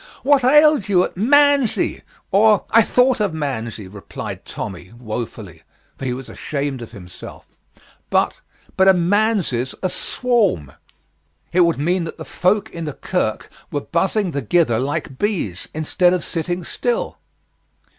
What 0.23 0.43
ailed 0.43 0.89
you 0.89 1.03
at 1.03 1.13
manzy, 1.13 2.01
or" 2.31 2.65
"I 2.71 2.81
thought 2.81 3.19
of 3.19 3.33
manzy," 3.33 3.87
replied 3.87 4.45
Tommy, 4.45 4.91
woefully, 4.97 5.61
for 5.95 6.05
he 6.05 6.13
was 6.13 6.27
ashamed 6.27 6.81
of 6.81 6.91
himself, 6.91 7.55
"but 8.09 8.41
but 8.75 8.87
a 8.87 8.95
manzy's 8.95 9.75
a 9.83 9.89
swarm. 9.91 10.71
It 11.53 11.59
would 11.61 11.77
mean 11.77 12.05
that 12.05 12.17
the 12.17 12.25
folk 12.25 12.71
in 12.71 12.85
the 12.85 12.93
kirk 12.93 13.51
were 13.69 13.81
buzzing 13.81 14.31
thegither 14.31 14.79
like 14.79 15.19
bees, 15.19 15.67
instead 15.71 16.13
of 16.15 16.25
sitting 16.25 16.63
still." 16.63 17.19